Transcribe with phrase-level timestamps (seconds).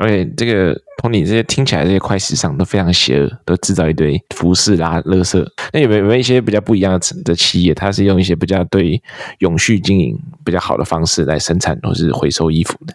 [0.00, 5.46] 而且这个 Tony 这些听起来这些快时尚都非常邪恶，都制造一堆服饰啦、垃圾。
[5.72, 9.00] 那有没有有没有一些比较不一样的企业，它是用一些比较对
[9.40, 12.94] 永续经营比较好的方式来生产或是回收衣服的？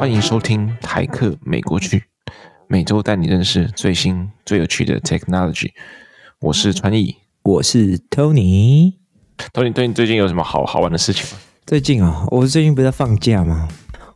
[0.00, 2.02] 欢迎收听台客美国趣，
[2.68, 5.72] 每周带你认识最新最有趣的 technology。
[6.40, 8.94] 我是川艺，我是 Tony。
[9.52, 11.42] Tony，对你最近有什么好好玩的事情吗？
[11.66, 13.68] 最近啊，我最近不是在放假吗？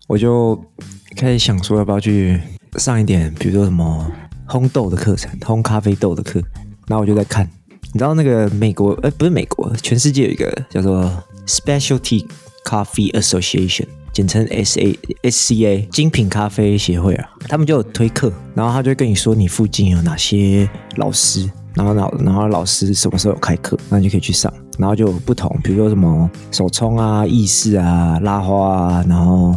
[0.08, 0.58] 我就
[1.16, 2.40] 开始想说要不要去
[2.78, 4.10] 上一点，比如说什么
[4.48, 6.40] 烘豆的课程，烘咖啡豆的课。
[6.86, 7.46] 然后我就在看，
[7.92, 11.12] 你知道那个美国，呃，不是美国，全世界有一个叫做
[11.46, 12.26] Specialty
[12.64, 13.86] Coffee Association。
[14.14, 29.56] 简称 S A S C A 精品咖啡协会啊，他们就有推课，然后他就跟你说你附近有哪些老师，然后老然后老师什么时候有开课，那你就可以去上，然后就有不同，比如说什么手冲啊、意式啊、拉花啊，然后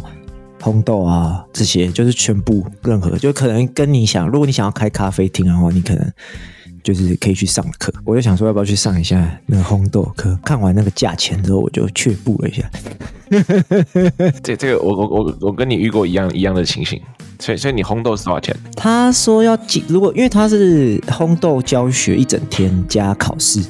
[0.59, 6.11] 烘豆啊这些，就是全部任何，就可能跟你想，如果你想要开咖啡厅的话，你可能。
[6.87, 10.39] 就是可以去上课，我就想说要不要去上一下那个烘豆课。
[10.45, 12.63] 看完那个价钱之后，我就却步了一下。
[14.41, 17.01] 这这个我我我我跟你遇过一样一样的情形，
[17.39, 18.55] 所以所以你烘豆是多少钱？
[18.73, 23.61] 他说要几，如果因为他是烘豆教学一整天加考试，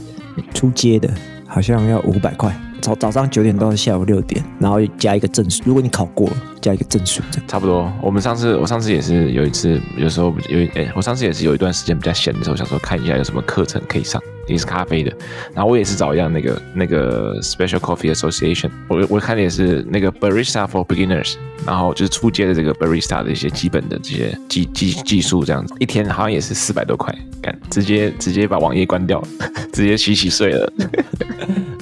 [0.54, 1.12] 出街的，
[1.48, 2.56] 好像要五百块。
[2.82, 5.62] 早早上九点到下午六点，然后加一个证书。
[5.66, 7.92] 如果你考过了，加一个证书，差不多。
[8.02, 15.12] 我们上次，我上次也是有一次，有时候有哎、欸，我上次也是有一段时间比较闲的时候，想说看一下有什么课程可以上，也是咖啡的。
[15.54, 29.28] 然后我也是找一样那个那个 Special Coffee Association，我我看的也是那个 Barista for Beginners，然后就是初阶的这个 Barista 的一些基本的这些技技技术这样子，一天好像也是四百多块，干直接直接把网页关掉了，
[29.74, 30.74] 直接洗洗睡了。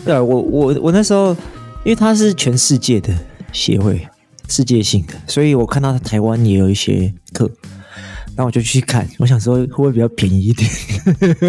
[0.05, 1.31] 对啊，我我我那时候，
[1.83, 3.11] 因为它是全世界的
[3.51, 4.07] 协会，
[4.47, 7.49] 世界性的，所以我看到台湾也有一些课，
[8.37, 10.69] 那我就去看，我想说会不会比较便宜一点，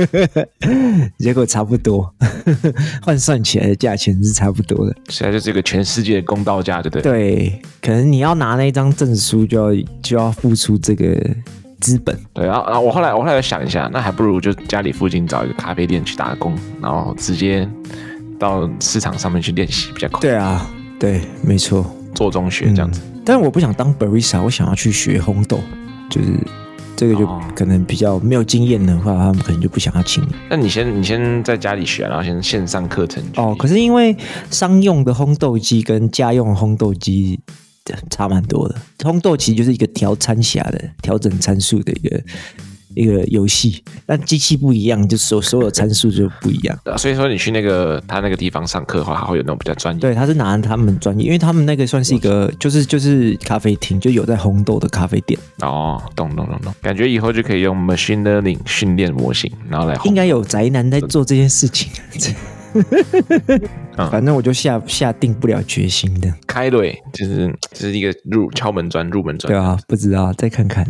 [1.20, 2.10] 结果差不多，
[3.02, 4.96] 换算起来的价钱是差不多的。
[5.10, 7.02] 现在就是一个全世界的公道价，对不对？
[7.02, 11.14] 对，可能你要拿那一张证书，就要就要付出这个
[11.78, 12.18] 资本。
[12.32, 17.68] 对啊，然后我后来我后来想一下，那还不如就家里附近找一个咖啡店去打工，然后直接。
[18.38, 20.20] 到市场上面去练习比较快。
[20.20, 23.00] 对啊，对，没错，做中学这样子。
[23.04, 25.58] 嗯、但是我不想当 barista，我想要去学烘豆，
[26.10, 26.28] 就是
[26.96, 30.28] 这个就可能比较没有经验的话，他们可能就不想要请你。
[30.48, 33.22] 那你先，你先在家里学，然后先线上课程。
[33.36, 34.16] 哦，可是因为
[34.50, 37.38] 商用的烘豆机跟家用的烘豆机
[38.10, 38.74] 差蛮多的。
[39.00, 42.22] 烘豆其实就是一个调参匣的调整参数的一个。
[42.96, 46.76] 一个游戏，但机器不一样，就所所有参数就不一样。
[46.96, 50.00] 所以说你去那个他那个地方上课的话，他会有那种比较专业。
[50.00, 55.38] 对，他是拿他们专业，因为他们那个算是一个，就是就是咖啡厅，就有在红豆的咖啡店。
[55.60, 59.94] 哦，懂懂懂懂，感觉以后就可以用 machine learning 训练模型，然后来。
[60.04, 61.92] 应该有宅男在做这件事情。
[63.96, 66.32] 反正我就下下定不了决心的。
[66.46, 69.52] 开对，就是就是一个入敲门砖、入门砖。
[69.52, 70.86] 对啊，不知道，再看看。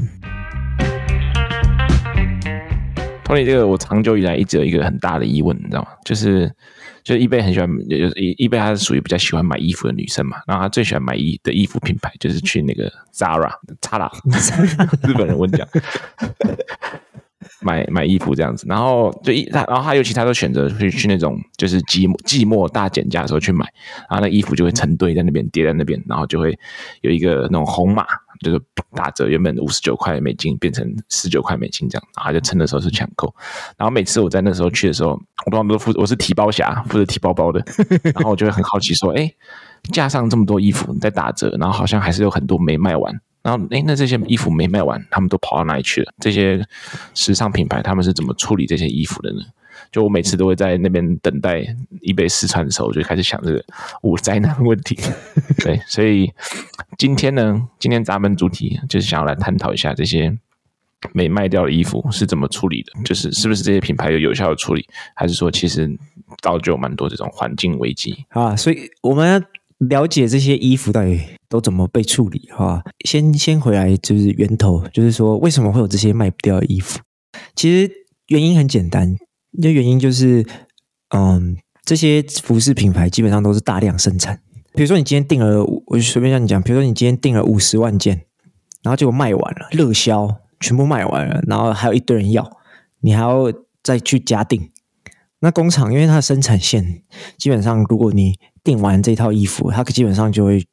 [3.26, 5.88] Tony，这个我长久以来一直有一个很大的疑问，你知道吗？
[6.04, 6.48] 就是，
[7.02, 10.36] 就是易贝很喜欢，就是易易贝，她是属于比较喜欢买衣服的女生嘛。
[10.46, 13.50] 然后她最喜欢买衣的衣服品牌就是去那个 Zara、
[13.82, 14.08] Zara，
[15.08, 15.66] 日本人问讲，
[17.62, 18.64] 买买衣服这样子。
[18.68, 23.66] 然后就一，然后她尤其他都选择去去那种就是季末季末大减价的时候去买，
[24.08, 26.56] 然后那衣服就会成堆在那边叠在那边，然后就会
[27.00, 28.06] 有一个那种红码。
[28.40, 28.60] 就是
[28.94, 33.34] 打折，原本五十九块美金变成十九块美金这样，然后就趁的时候是抢购。
[33.76, 35.10] 然后每次我在那时候去的时候，
[35.44, 37.64] 我通常都负我是提包侠，负责提包包的。
[38.14, 39.32] 然后我就会很好奇说，哎，
[39.92, 43.12] 架上这么多衣服在打折，然后好像还是有很多没卖完。
[43.42, 46.12] 然后哎，那这些衣服没卖完，他们都跑到哪里去了？
[46.20, 46.66] 这些
[47.14, 49.40] 时尚品牌他们是怎么处理这些衣服的呢？
[49.96, 51.64] 就我每次都会在那边等待
[52.02, 53.64] 一杯试穿的时候，我就开始想这个
[54.02, 54.94] 五灾难问题。
[55.64, 56.30] 对，所以
[56.98, 60.36] 今天呢，今天咱们主题就是想要来探讨一下这些
[61.14, 65.90] 没卖掉的衣服是怎么处理的，就是是不是这些品牌有有效的处理，还是说其实
[66.42, 68.54] 造就蛮多这种环境危机啊？
[68.54, 69.40] 所以我们要
[69.78, 71.18] 了解这些衣服到底
[71.48, 72.82] 都怎么被处理哈。
[73.06, 77.00] 先先回来就是源头，就是说为什么会有这些卖不掉的衣服？
[77.54, 77.90] 其实
[78.26, 79.16] 原因很简单。
[79.58, 80.46] 那原因就是，
[81.10, 84.40] 嗯，这些服饰品牌基本上都是大量生产。
[84.74, 88.22] 比如说，你今天订了，我就随便向你讲，比如说你今天订了五十万件，
[88.82, 92.50] 然后结果卖完了，热销全部卖完了，然后还有一堆人要，
[93.00, 94.70] 你还要再去加订。
[95.40, 97.02] 那工厂因为它的生产线
[97.38, 100.64] 基本上，如果你订完这套衣服，它基本上就会。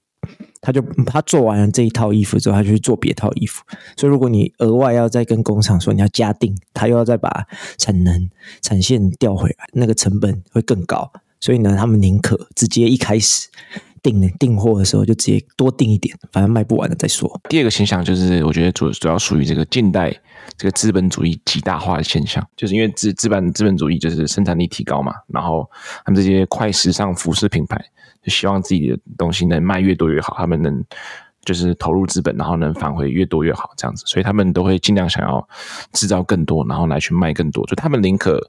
[0.63, 3.61] 他就他做完了这一套衣服之后，他就去做别套衣服。
[3.97, 7.45] 所以，如果你额外要再跟工厂说你要加订，他又要再把
[7.77, 8.29] 产能
[8.61, 11.11] 产线调回来，那个成本会更高。
[11.41, 13.49] 所以呢，他们宁可直接一开始
[14.03, 17.41] 订订货的时候就直接多订一点，反正卖不完了再说。
[17.49, 20.13] 第二个现象就是，我觉得主主要属于这个近代
[20.57, 25.67] 这个资本主义极大化的现象，就是因为资资本资本主义就是生产力提高嘛，然后
[26.05, 27.83] 他们这些快时尚服饰品牌。
[28.21, 30.81] 就希望自己的东西能卖越多越好，他们能
[31.43, 35.45] 就是投入资本，然后能返回越多越好，这样子，所以他们都会尽量想要
[35.91, 37.65] 制造更多，然后来去卖更多。
[37.65, 38.39] 就他们宁可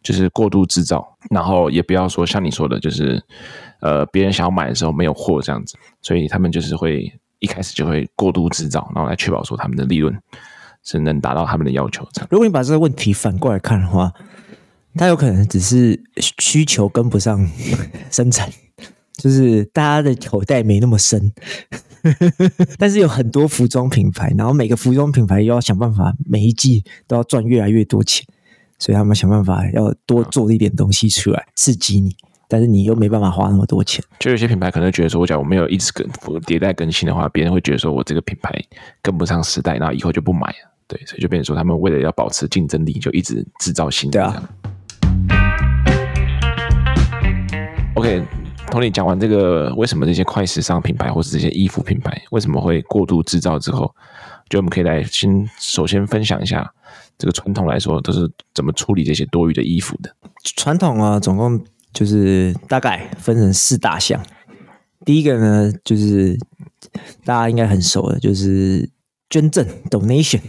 [0.00, 3.20] 就是过度制造，然后也不要说像你说的，就是
[3.86, 10.12] 呃别人想要买的时候没有货这样子，所以他们就是会一开始就会过度制造，然后来确保说他们的利润
[10.82, 12.06] 是能达到他们的要求。
[12.12, 14.12] 这样，如果你把这个问题反过来看的话，
[14.96, 16.02] 它有可能只是
[16.38, 17.48] 需求跟不上
[18.10, 18.50] 生产。
[19.16, 21.32] 就是大家的口袋没那么深，
[22.78, 28.26] 但是有很多服装品牌，然后每个服装品牌又要想办法每一季都要赚越来越多钱，
[28.78, 32.14] 所以他们想办法要多做一点东西出来刺激你，
[32.48, 34.04] 但是你又没办法花那么多钱。
[34.18, 36.06] 就有些品牌可能觉得说，我讲我没有一直跟
[36.42, 38.52] 迭代更新的话，别人会觉得说我这个品牌
[39.02, 40.72] 跟不上时代，然后以后就不买了。
[40.86, 44.20] 对，所以就变成说他们为了要保持竞争力，就一直制造新的。
[44.20, 44.48] 对啊。
[47.94, 48.22] OK。
[48.68, 53.94] 同你讲完这个，为什么这些快时尚品牌或是这些衣服品牌为什么会过度制造之后，
[54.48, 56.68] 就我们可以来先首先分享一下
[57.16, 60.10] 这个传统来说都是怎么处理这些多余的衣服的。
[60.56, 61.64] 传统啊，总共
[61.96, 64.22] 就是大概分成四大项。
[65.04, 66.38] 第一个呢，就是
[67.24, 68.88] 大家应该很熟的，就是
[69.30, 70.40] 捐赠 （donation）。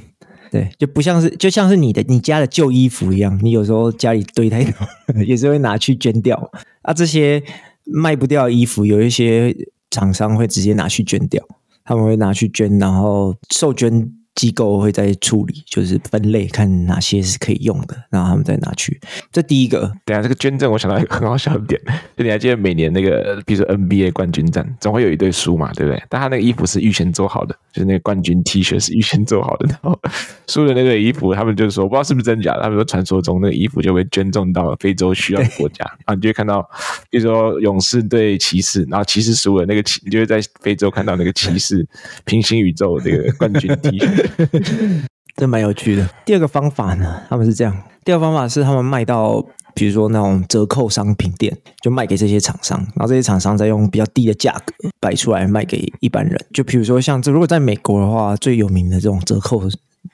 [0.52, 4.74] 对，就不像是就像是你的你家的旧衣服一样，你有时候家里堆太多，
[5.26, 6.52] 也是会拿去捐掉
[6.82, 6.94] 啊。
[6.94, 7.42] 这些。
[7.90, 9.56] 卖不掉的衣服，有一些
[9.90, 11.42] 厂商会直接拿去捐掉，
[11.86, 14.12] 他们会拿去捐，然后受捐。
[14.38, 19.00] 机构会在处理，就是分类，看哪些是可以用的，然后他们再拿去。
[19.32, 21.82] 这第一个，等下这个捐赠，我想到一个很好笑的点，
[22.16, 26.04] 就你还记得每年那个，比如说 NBA 冠军战，总会有一队输嘛，对不对？
[26.08, 30.00] 但他那个衣服是预先做好的，就是那个冠军 T 恤是预先做好的，然后
[30.48, 36.62] 输的那个衣服，他们就说不知道是不是真假，他们说传说中那个衣服就会捐赠到非洲需要的国家，然后你就会看到，
[37.10, 41.84] 比如说勇士对骑士，然后骑士输了，那个骑你就会在非洲看到那个骑士
[42.24, 44.27] 平行宇宙这个冠军 T 恤。
[45.36, 46.10] 这蛮有趣的。
[46.26, 47.84] 第二个方法呢，他们是这样。
[48.04, 49.46] 第二个方法是他们卖到，
[49.76, 56.40] 比如说那种折扣商品店，就卖给这些厂商，然后这些厂商再用比较低的价格摆出来卖给一般人。
[56.54, 59.64] 就比如说像这，如果在美国的话，最有名的这种折扣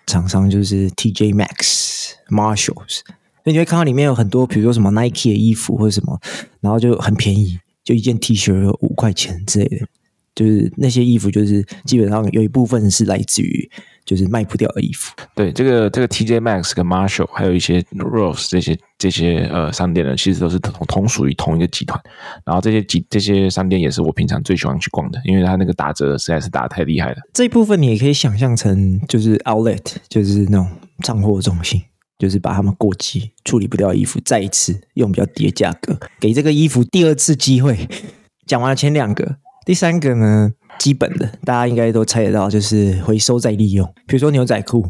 [0.08, 3.02] 厂商就是 TJ Max、Marshalls。
[3.44, 6.20] 所以你会看到里面有很多，比如说什么 Nike 的衣服或者什么，
[6.60, 9.86] 然后就很便宜，就一件 T 恤有五块钱之类的。
[10.34, 13.70] 就是那些衣服，就是基本上有一部分是来自于
[14.06, 15.14] 就是卖不掉的衣服。
[15.36, 22.00] 对，这个这个 TJ Maxx 跟 Marshall 还有一些 Rose 这些这些呃商店呢，其实都是同同属于同一个集团。
[22.46, 27.18] 然后这些集这些商店也是我平常最喜欢去逛的，因为它那个打折实在是打得太厉害了。
[27.34, 30.68] 这一部分你也可以想象成就是 Outlet，就是那种
[31.04, 31.82] 仓货中心，
[32.18, 37.88] 就是把他们过期处理不掉的衣服再一次用比较低的价格给这个衣服第二次机会。
[38.46, 39.38] 讲完了前两个。
[39.66, 40.52] 第三个呢，
[40.84, 43.88] 基本的大家应该都猜得到，就是回收再利用。
[44.06, 44.86] 比如说牛仔裤，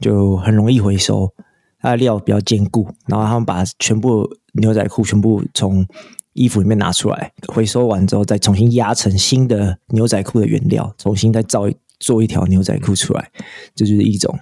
[0.00, 1.32] 就很容易回收，
[1.80, 5.86] 它的料比较坚固，然后他们把全部牛仔裤全部从
[6.32, 11.70] 衣服里面拿出来，回收完之后再重新压成新的牛仔裤的原料，重新再造
[12.00, 13.30] 做一条牛仔裤出来，
[13.76, 14.36] 这就是一种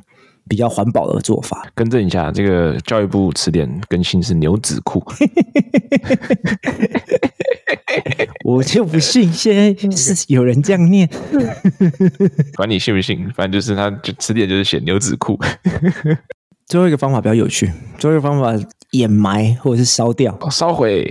[0.49, 1.67] 比较环保的做法。
[1.75, 5.05] 更正一下，这个教育部词典更新是牛仔裤。
[8.45, 11.09] 我就不信，现在是有人这样念。
[12.57, 15.39] 管你信不信，反正就是他就词典就是写牛仔裤。
[16.67, 18.55] 最后一个方法比较有趣，最后一个方法
[18.93, 21.11] 掩埋或者是烧掉，烧毁，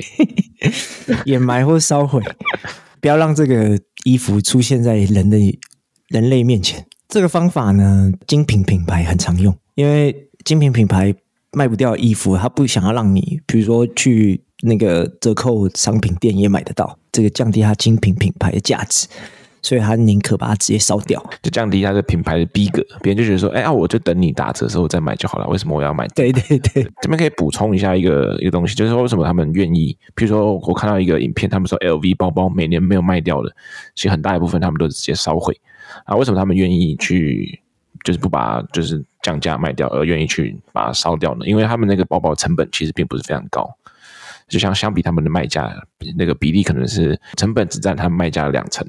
[1.25, 2.22] 掩埋或烧毁，
[3.01, 5.38] 不要让这个衣服出现在人的
[6.10, 6.86] 人类面前。
[7.08, 11.14] 这个方法呢，精品品牌很常用，因为精品品牌
[11.52, 14.42] 卖不掉衣服，他不想要让你，比如说去。
[14.64, 19.08] 那个折扣商品店也买得到，这个降低它精品品牌的价值，
[19.62, 22.84] 所以他宁可把它直接烧掉，就降低它的品牌的逼格。
[23.04, 26.08] 别人就觉得说，哎啊，我就等你打折的时候再买就好了，为什么我要买？
[26.08, 29.96] 对对对，这边可以补充一下一个一个东西，就是说为什么他们愿意？
[30.16, 33.56] 譬如说我看到一个影片，他们说 LV 包包每年没有卖掉的，
[33.94, 35.56] 其实很大一部分他们都直接烧毁。
[36.06, 37.62] 啊，为什么他们愿意去，
[38.04, 41.46] 就是不把就是降价卖掉，而愿意去把它烧掉呢？
[41.46, 43.70] 因为他们那个包包成本其实并不是非常高，
[44.48, 45.74] 就像相比他们的卖价
[46.18, 48.88] 那个比例，可能是成本只占他们卖价的两成。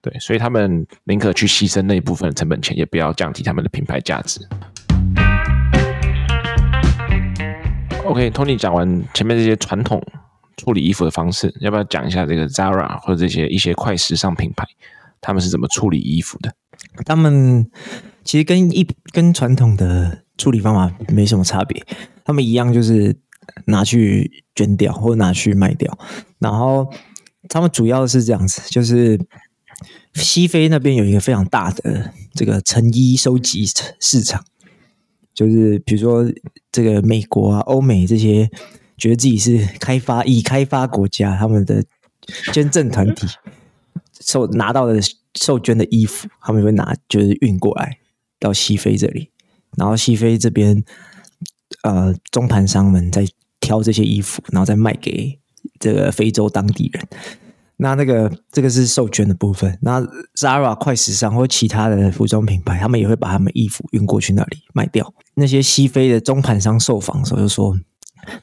[0.00, 4.40] 对，所以他们宁可去牺牲那一部分的成本钱，也不要降低他们的品牌价值。
[8.04, 10.00] OK，Tony 讲完前面这些传统
[10.56, 14.64] 处理衣服的方式，要不要讲一下这个 Zara 或者这些一些快时尚品牌，
[15.26, 16.54] 他们是怎么处理衣服的？
[17.04, 17.68] 他们
[18.24, 21.84] 其实跟一跟传统的处理方法没什么差别，
[22.24, 23.16] 他们一样就是
[23.66, 25.98] 拿去捐掉或拿去卖掉，
[26.38, 26.90] 然后
[27.48, 29.18] 他们主要是这样子，就是。
[30.14, 33.66] 西非那边有一个非常大的这个成衣收集
[34.00, 34.42] 市场，
[35.34, 36.24] 就是比如说
[36.72, 38.48] 这个美国啊、欧美这些
[38.96, 41.84] 觉得自己是开发已开发国家，他们的
[42.54, 43.26] 捐赠团体
[44.26, 45.00] 受拿到的
[45.40, 47.98] 受捐的衣服，他们会拿就是运过来
[48.38, 49.30] 到西非这里，
[49.76, 50.84] 然后西非这边
[51.82, 53.26] 呃中盘商们在
[53.60, 55.38] 挑这些衣服，然后再卖给
[55.78, 57.06] 这个非洲当地人。
[57.78, 59.78] 那那个这个是授权的部分。
[59.82, 60.00] 那
[60.34, 65.12] Zara 快时尚或其他的服装品牌，他们也会把他们衣服运过去那里卖掉。
[65.34, 67.78] 那些西非的中盘商受访的时候就说，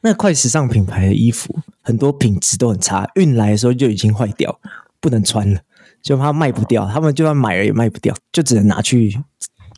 [0.01, 4.59] 那快时尚品牌的衣服很多品质都很差，运来的时候就已经坏掉，
[4.99, 5.61] 不能穿了，
[6.03, 6.85] 就怕卖不掉。
[6.87, 9.17] 他们就算买了也卖不掉，就只能拿去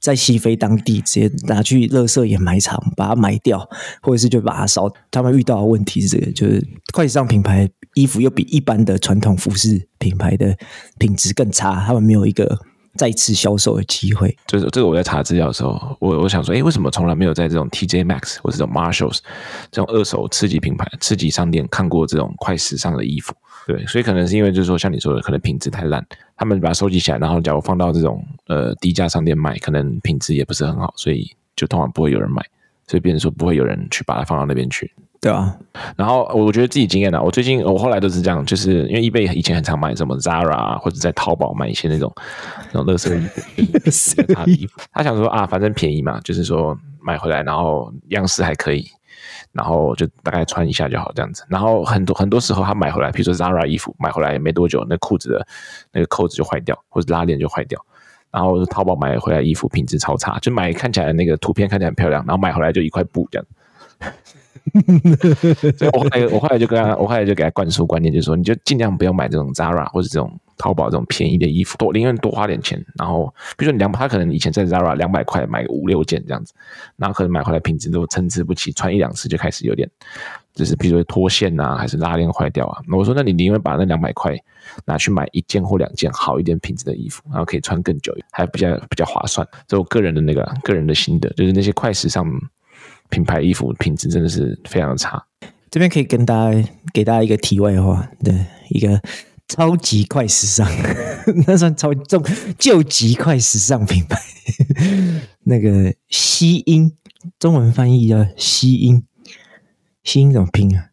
[0.02, 3.60] 在西非当地直接拿去垃圾掩埋场把它埋掉，
[4.02, 4.92] 或者是就把它烧。
[5.10, 7.70] 他们遇到的问题是这个，就是快时尚品牌。
[7.96, 10.54] 衣服又比一般的传统服饰品牌的
[11.00, 12.60] 品质更差，他们没有一个
[12.96, 14.36] 再次销售的机会。
[14.48, 19.20] 就是这个，我在查资料的时候，我我想说，哎，为什么从来没有在这种 TJ Max 或者这种 Marshalls
[19.72, 23.34] 这种二手刺激品牌、刺激商店看过这种快时尚的衣服？
[23.68, 26.06] 对，所以可能是因为就是说，像你说的，可能品质太烂，
[26.38, 32.46] 他们把它收集起来，然后假如放到这种呃低价商店卖，可能品质也不是很好，所以就通常不会有人买，
[32.88, 34.92] 所以变成说不会有人去把它放到那边去。
[35.22, 35.58] 对啊，
[35.98, 42.14] 然后我觉得自己经验呢，我最近我后来都是这样，就是因为 eBay 以前很常买什么 Zara 或者在淘宝买一些那种
[42.72, 43.42] 那种乐色衣服，
[44.46, 48.86] 衣服， 他想说啊，反正便宜嘛，就是说买回来，然后样式还可以，
[49.52, 51.44] 然后就大概穿一下就好这样子。
[51.50, 55.48] 然后很多很多时候他买回来，比如说 Zara 衣服买回来也没多久，那裤子的
[55.92, 57.84] 那个扣子就坏掉，或者拉链就坏掉。
[58.30, 63.46] 然后淘宝买回来衣服品质超差，就买看起来那个图片看起来很漂亮，然后买回来就一块布这样。
[65.78, 72.84] 所以我后来我后来就跟他，我后来就给他灌输观念，就是说，你就尽量不要买这种 Zara 或者这种淘宝这种便宜的衣服，多宁愿多花点钱。
[72.98, 76.54] 然后，比如说你两，他可能以前在 Zara 两百块买五六件这样子，
[76.98, 79.90] 然后可能买回来品质都参差不齐，穿一两次就开始有点，
[80.56, 82.82] 就是比如说脱线啊，还是拉链坏掉啊。
[82.88, 84.36] 那我说，那你宁愿把那两百块
[84.84, 89.48] 拿去买一件或两件好一点品质的衣服，然后可以穿更久，还比较比较划算。
[89.68, 92.26] 这我个人的那个个人的心得，就是那些快时尚。
[93.10, 95.24] 品牌衣服品质真的是非常的差。
[95.70, 98.34] 这边可以跟大家给大家一个题外话，对，
[98.70, 99.02] 一个
[99.48, 100.66] 超级快时尚，
[101.46, 102.24] 那算超重
[102.58, 104.18] 救急快时尚品牌，
[105.44, 106.94] 那个西英，
[107.38, 109.04] 中文翻译叫西英，
[110.04, 110.86] 西英怎么拼啊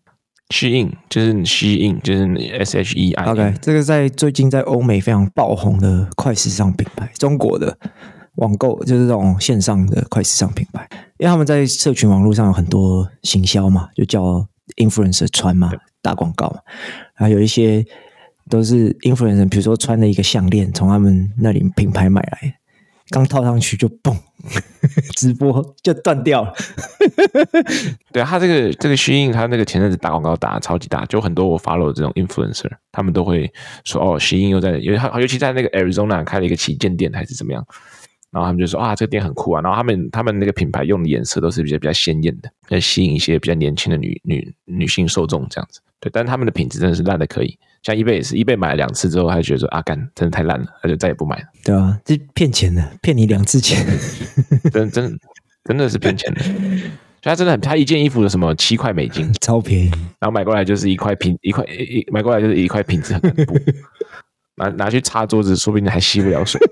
[0.49, 2.25] ？Shein 就是 Shein 就是
[2.59, 3.25] S H E I。
[3.25, 7.79] OK，这个在最近在欧美非常爆红的快时尚品牌，中国的。
[8.37, 14.47] 网购就是这种线上的快时尚品牌，因为他们在社群网络上有很多行销嘛，就叫
[14.77, 15.71] influencer 穿嘛，
[16.01, 16.59] 打广告嘛，
[17.17, 17.85] 然后有一些
[18.49, 22.55] 都是 influencer，比如说穿了一个项链，从他们那里品牌买来，
[23.11, 24.17] 刚套上去就嘣，
[25.15, 26.55] 直播就断掉了。
[28.13, 33.53] 对啊，他这个这个 Shein，他那个前阵子打广告打得超级大，就很多我 follow 的这种 influencer，他们都会
[33.85, 37.65] 说哦，Shein 又在，因为他尤其在那个 Arizona 开了一个旗舰店还是怎么样。
[38.33, 39.61] 然后他们就说啊，这个店很酷啊。
[39.61, 45.81] 然后他们他们那个品牌用的颜色都是比较比较鲜艳的，来吸引一些比较年轻的女女女性受众这样子。
[46.01, 47.57] 对，但他们的品质真的是烂的可以。
[47.83, 51.45] 像 eBay 也是，eBay 买了两次之后，他就觉得说啊，干真的太烂了，他就再也不买了。
[51.65, 53.85] 对啊，这骗钱的，骗你两次钱，
[54.73, 55.19] 真真
[55.65, 56.43] 真的是骗钱的。
[56.43, 59.91] 所以他真的很，他一件衣服的什么七块美金，超便宜。
[60.19, 63.57] 然后买过来就是一块品一块一买过来就是一块品质很布。
[64.63, 66.61] 拿拿去擦桌子，说不定还吸不了水。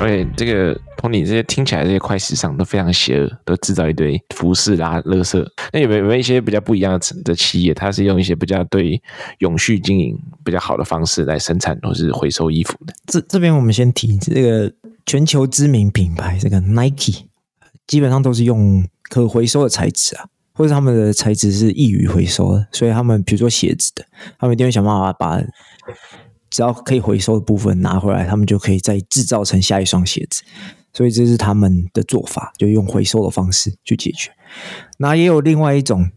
[0.00, 5.44] 而且这个 Tony 这些听起来这些快时尚都非常邪恶，都制造一堆服饰啦、垃圾。
[5.72, 9.02] 那有没有有没有一些比较不一样的的企业，它是用一些比较对
[9.38, 12.94] 永续经营比较好的方式来生产或是回收衣服的？
[13.06, 14.72] 这这边我们先提这个
[15.04, 17.24] 全球知名品牌，这个 Nike，
[17.88, 20.26] 基本上都是用可回收的材质啊。
[20.58, 24.04] 或者他们的材质是易于回收的，所以他们比如说鞋子的，
[24.40, 25.40] 他们一定会想办法把
[26.50, 30.42] 只要可以回收的部分拿回来，他们就可以再制造成下一双鞋子。
[30.92, 34.32] 所以这是他们的做法，就用回收的方式去解决。
[34.96, 36.10] 那也有另外一种，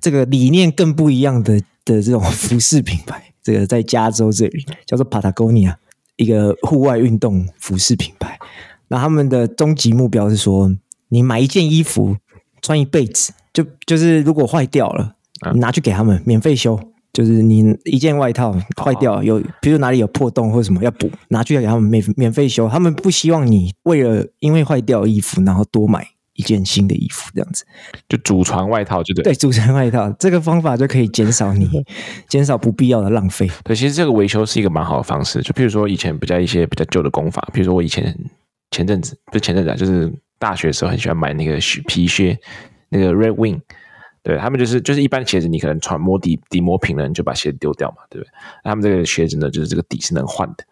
[0.00, 5.74] 这个理念更不一样的的这种服饰品牌，这个在加州这里叫做 Patagonia，
[6.14, 8.38] 一个户外运动服饰品牌。
[8.86, 10.70] 那他们的终极目标是说，
[11.08, 12.18] 你买一件衣服
[12.62, 15.14] 穿一辈子，就就是如果坏掉了，
[15.52, 16.78] 你拿去给他们免费修。
[17.10, 22.68] 就是你一件外套坏掉，有比如哪里有破洞或者什么要补，拿去给他们免免费修。
[22.68, 27.64] 他们不希望你为了因为坏掉衣服，然后多买一件新的衣服，这样子
[28.08, 29.24] 就祖传外套就对。
[29.24, 31.68] 对，祖传外套这个方法就可以减少你
[32.28, 33.50] 减少不必要的浪费。
[33.64, 35.40] 对，其实这个维修是一个蛮好的方式。
[35.42, 38.16] 就譬如说以前比较一些比较旧的工法，比如说我以前
[38.70, 42.38] 前阵子不是前阵子啊，就是大学的时候很喜欢买那个皮靴，
[42.88, 43.60] 那个 Red Wing。
[44.20, 48.30] 对他们就是就是一般鞋子，你可能穿磨底底磨平了，你就把鞋子丢掉嘛，对不对？
[48.64, 50.64] 他们这个鞋子呢，就是这个底是能换的，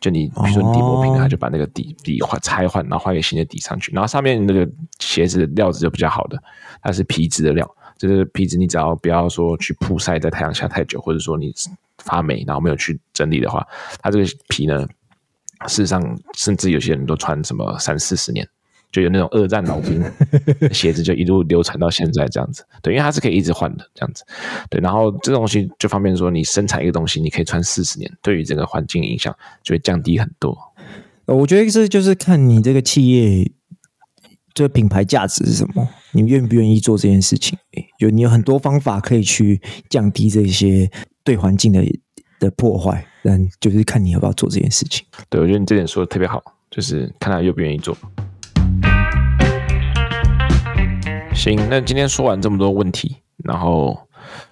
[0.00, 4.68] 就你比如说你底磨平了，他就把那个底底换拆换，然后换一个新的底上去，然后上面那个
[4.98, 6.38] 鞋子的料子就比较好的，
[6.82, 7.66] 它是皮质的料，
[7.96, 11.54] 就是皮质你只要不要说去曝晒在太阳下太久，或者说你
[11.98, 13.66] 发霉然后没有去整理的话，
[14.02, 14.86] 它这个皮呢，
[15.68, 16.02] 事实上
[16.34, 18.46] 甚至有些人都穿什么三四十年。
[18.90, 20.02] 就有那种二战老兵
[20.72, 22.64] 鞋子，就一路流传到现在这样子。
[22.82, 24.24] 对，因为它是可以一直换的这样子。
[24.70, 30.56] 对，然后这东西就方便说，你生产一个东西，你可以穿四十年，对于整个环境影响就会降低很多。
[31.26, 33.52] 我觉得这就是看你这个企业
[34.54, 37.58] 这个品牌价值是什么，你愿不愿意做这件事情。
[37.98, 40.90] 有你有很多方法可以去降低这些
[41.22, 41.84] 对环境的
[42.40, 45.06] 的破坏，但就是看你要不要做这件事情。
[45.28, 47.94] 对，我觉得你这点说的特别好，就是看他愿不愿意做。
[51.38, 53.14] 行，那今天说完这么多问题，
[53.44, 53.96] 然后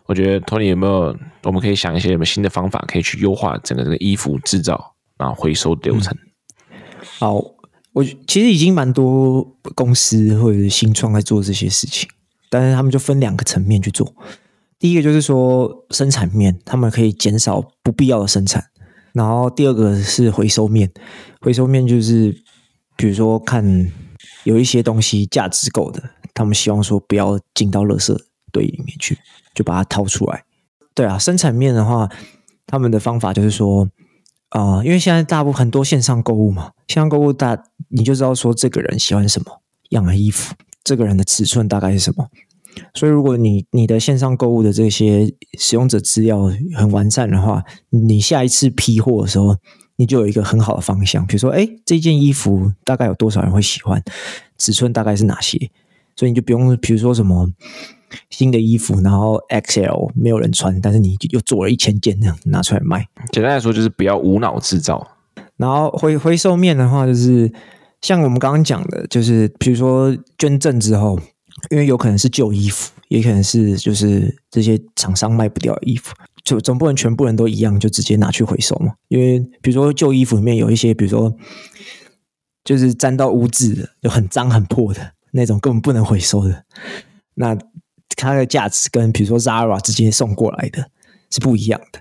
[0.07, 6.17] 我觉得 Tony 有没有，我们可以想一些什么新的方法，可以去优化整个这个衣服制造然后回收流程。
[7.19, 7.43] 好，
[7.93, 12.09] 我其实已经蛮多公司或者是新创在做这些事情，
[12.49, 14.15] 但是他们就分两个层面去做。
[14.79, 18.65] 第一个就是说生产面，他们可以减少不必要的生产，
[19.13, 20.93] 然后第二个是回收面，
[21.41, 22.33] 回收面就是
[22.97, 23.93] 比如说看
[24.45, 26.01] 有一些东西价值够的。
[26.37, 28.15] 他们希望说不要进到垃圾
[28.53, 29.17] 堆里面去，
[29.55, 30.45] 就把它掏出来。
[30.95, 32.09] 对啊，生产面的话，
[32.67, 33.89] 他们的方法就是说，
[34.51, 42.29] 啊、因为现在大部分很多线上购物嘛，线上购物大你就知道说这个人喜欢什么样的衣服，这个人的尺寸大概是什么。
[42.93, 49.57] 所以如果你你的线上购物的这些使用者资料很完善的话，你下一次批货的时候，
[49.97, 51.27] 你就有一个很好的方向。
[51.27, 54.03] 比如说，哎，这件衣服大概有多少人会喜欢，
[54.59, 55.71] 尺寸大概是哪些？
[56.17, 57.49] 所以你就不用，比如说什么
[58.31, 63.07] 新的衣服，然后 XL 没有人穿，但是你就又做了一千件这样拿出来卖。
[63.33, 65.07] 简单来说，就是不要无脑制造。
[65.57, 67.53] 然后回回收面的话，就是
[68.01, 71.19] 像我们刚刚讲的，就是比如说捐赠之后，
[71.71, 78.93] 因为有可能是旧衣服，也可能是就是这些厂商卖不掉的衣服，就总不能全部人都一样，就直接拿去回收嘛。
[79.09, 81.35] 因为比如说旧衣服里面有一些，比如说
[82.65, 85.16] 就是沾到污渍的，就很脏很破的。
[85.37, 86.65] 那种根本不能回收的，
[87.35, 87.55] 那
[88.17, 90.91] 它的价值跟比如说 Zara 直接送过来的
[91.31, 92.01] 是不一样的，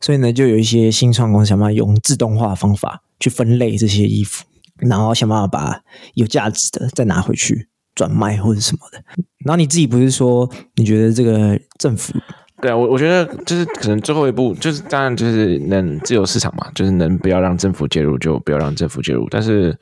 [0.00, 4.44] 所以呢，就有一些新创公司想办法用自动化方法去分类这些衣服，
[4.78, 5.80] 然后想办法把
[6.14, 9.00] 有价值的再拿回去转卖或者什么的。
[9.44, 12.12] 然后你自己不是说你觉得这个政府？
[12.60, 19.78] 对啊，我我觉得就是可能最后一步就是当然就是能自由市场嘛，就是能不要让政府介入就不要让政府介入，但是。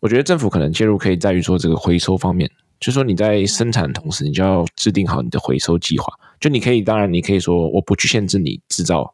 [0.00, 6.12] 我觉得政府可能介入可以在于说这个回收方面，就是说你在生产的同时，你就要制定好你的回收计划。
[6.38, 9.12] 就你可以，当然你可以说我不去限制你制造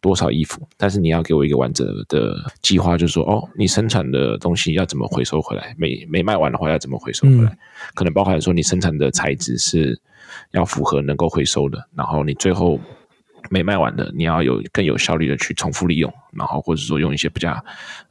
[0.00, 7.58] 多少衣服，但是你要给我一个完整的计划，就是说哦，你生产的东西要怎么回收回来，没没卖完的话要怎么回收回来，
[7.94, 10.00] 可能包含说你生产的材质是
[10.52, 12.78] 要符合能够回收的，然后你最后。
[13.48, 17.52] 没卖完的，你要有更有效率的去重复利用，然后或者说用一些比较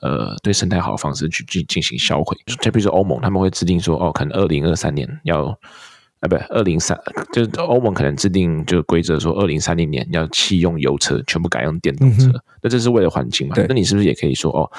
[0.02, 2.38] 呃对生态好的方式去进进行销毁。
[2.62, 5.46] 就比如说欧盟，他们会制定说，哦，可能二零二三年要
[6.22, 7.00] 啊，不，二零三
[7.32, 12.28] 就是欧盟可能制定就规则说，二零三零年要弃用油车，全部改用电动车。
[12.28, 13.56] 嗯、那这是为了环境嘛？
[13.70, 14.70] 那你是不是也可以说，哦，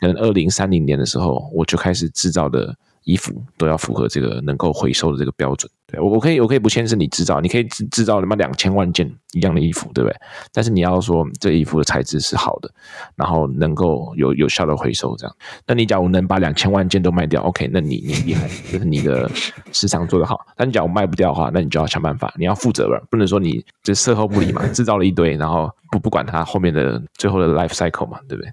[0.00, 5.70] 可能二零三零年的时候，我就开始制造的衣服都要符合这个能够回收的这个标准。
[5.90, 10.16] 对，我我可以我可以不限制你制造，你可以制制造他妈两千万件一样的衣服，对不对？
[10.52, 12.70] 但是你要说这衣服的材质是好的，
[13.16, 15.34] 然后能够有有效的回收，这样。
[15.66, 19.30] 那你假如能把两千万件都卖掉，OK，那你你厉害， 就是你的
[19.72, 20.46] 市场做得好。
[20.54, 28.52] 但你假如卖不掉的话，那你就要想办法，你要负责任，不能说你这售后不理嘛，制造了一堆，然后不不管它后面的最后的 life cycle 嘛，对不对？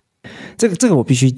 [0.57, 1.35] 这个这个我必须。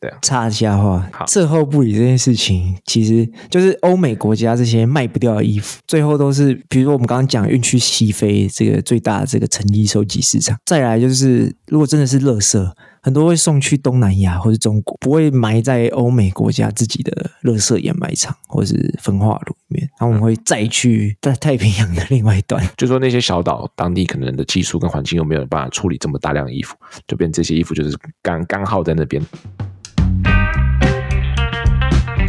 [0.00, 26.76] 对，插一下话，售后不理这件事情，其实就是欧美国家这些卖不掉的衣服，最后都是，比如说我们刚刚讲运去西非这个最大的这个成衣收集市场，再来就是如果真的是垃圾，很多会送去东南亚或是中国，不会埋在欧美国家自己的垃圾掩埋场或是焚化炉里面，然后我们会再去在太平洋的另外一端，就说那些小岛当地可能的技术跟环境又没有办法处理这么大量的衣服，
[27.08, 29.20] 就变这些衣服就是刚刚好在那边。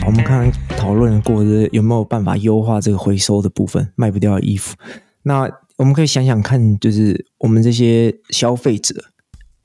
[0.10, 4.76] 我们刚刚讨论过，的有没有办法优化这个回收的部分，卖不掉的衣服。
[5.22, 8.96] 那我们可以想想看，就是我们这些消费者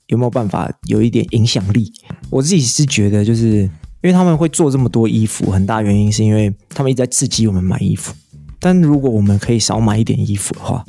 [0.08, 1.90] 有没有办法有一点影响力？
[2.28, 3.70] 我自己是觉得，就是因
[4.02, 8.14] 为他们会做这么多衣服，很大原因是因为他们一直在刺激我们买衣服。
[8.60, 10.84] 但如果我们可以少买一点衣服的话，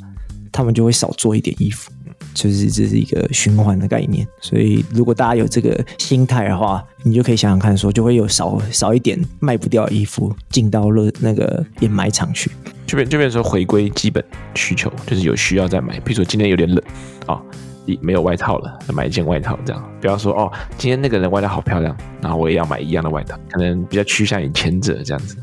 [0.52, 1.90] 他们就会少做一点衣服。
[2.36, 12.50] 就是这是一个循环的概念，所以如果大家有这个心态的话，你就可以想想看，说就会有少少一点卖不掉的衣服进到了那个掩埋场去，
[12.86, 14.22] 就变就变成说回归基本
[14.54, 15.98] 需求，就是有需要再买。
[16.00, 16.84] 比如说今天有点冷
[17.24, 17.40] 啊，
[17.86, 19.82] 一、哦、没有外套了，买一件外套这样。
[20.02, 25.38] 不要说哦，今天那个人外套好漂亮，然后我也要买一样的外套，可能比较趋向于前者这样子。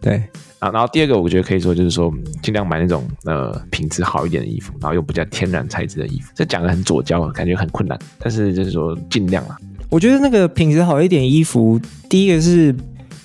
[0.00, 0.22] 对。
[0.70, 6.30] 然后第二个，我觉得可以说就是说，尽量买那种呃品质好一点的衣服，然后又比较天然材质的衣服。
[6.34, 9.56] 这讲的很左胶，感觉很困难，但是就是说尽量啊。
[9.90, 12.74] 我觉得那个品质好一点衣服，第一个是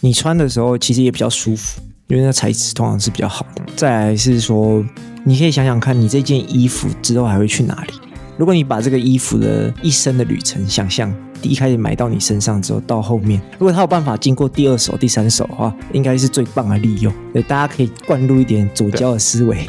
[0.01, 3.63] 你穿的时候其实也比较舒服，因为那材质通常是比较好的。
[3.75, 4.83] 再来是说，
[5.23, 7.93] 你可以想想看你这件衣服之后还会去哪里？
[8.39, 11.13] 如果你把这个衣服的一生的旅程想象。
[11.41, 17.13] 第一开始买到你身上之后，到后面，如果他有办法经过第二手、第三手的话，应该是最棒的利用。
[17.31, 19.65] 对，大家可以灌入一点左交的思维，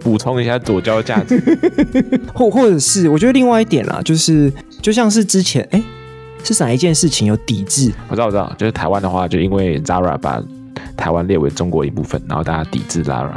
[0.00, 1.38] 补充一下左胶价值，
[2.32, 5.82] 或或者是，我觉得另外一点啦，就是就像是之前，哎，
[6.42, 7.92] 是哪一件事情有抵制？
[8.08, 10.42] 我知道，我知道，就是台湾的话，就因为 Zara 把
[10.96, 13.34] 台湾列为中国一部分，然后大家抵制 Zara。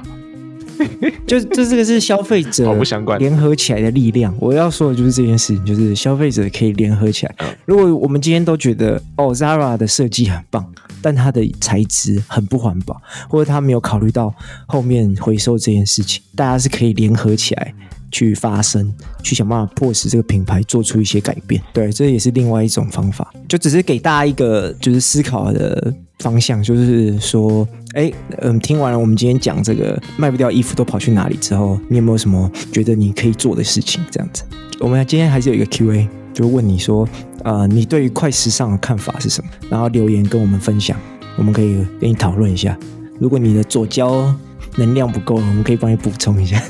[1.28, 4.34] 就这这个是消费者不相关联合起来的力量。
[4.39, 7.36] 我要说的就是这件事情，就是消费者可以联合起来。
[7.65, 10.65] 如果我们今天都觉得哦，Zara 的设计很棒，
[11.02, 14.34] 但它的材质很不环保，或者它没有考虑到
[14.65, 17.74] 后面回收这件事情，大家是可以联合起来
[18.12, 18.93] 去发声，
[19.24, 21.62] 去想办法迫使这个品牌做出一些改变。
[21.74, 23.34] 对，这也是另外一种方法。
[23.48, 25.93] 就只是给大家一个就是思考的。
[26.19, 34.04] 方向就是说，哎，嗯，听完了我们今天讲这个卖不掉衣服都跑去哪里之后，你有没有什么觉得你可以做的事情？
[34.12, 34.43] 这样子，
[34.82, 37.08] 我们今天还是有一个 Q&A，就问你说，
[37.45, 39.50] 呃，你对于快时尚的看法是什么？
[39.69, 41.00] 然后留言跟我们分享，
[41.38, 42.78] 我们可以跟你讨论一下。
[43.17, 44.36] 如果你的左胶
[44.76, 46.62] 能量不够，我们可以帮你补充一下。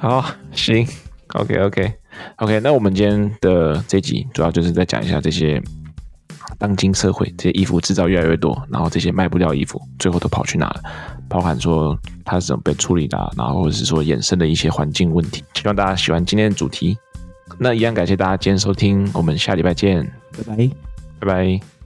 [0.00, 0.86] 好，行
[1.34, 1.82] ，OK，OK，OK。
[1.82, 1.92] Okay,
[2.38, 5.62] okay, okay, 那我们今天的这集主要就是在讲一下这些。
[6.58, 10.82] 当今社会，这些衣服制造越来越多，然后这些卖不掉衣服，最后都跑去哪了？
[11.28, 15.44] 包含说它是怎么被处理的，然后或者是说衍生的一些环境问题。
[15.54, 16.98] 希望大家喜欢今天的主题。
[17.58, 20.02] 那一样感谢大家今天收听，我们下礼拜见，
[20.36, 20.70] 拜拜，
[21.20, 21.79] 拜拜。